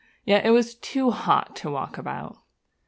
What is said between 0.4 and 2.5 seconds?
it was too hot to walk about.